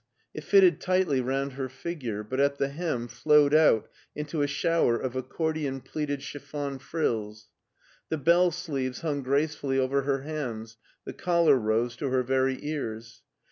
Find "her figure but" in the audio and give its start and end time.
1.53-2.39